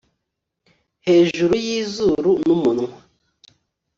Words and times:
hejuru 1.07 1.53
y'izuru 1.67 2.31
n'umunwa 2.45 2.93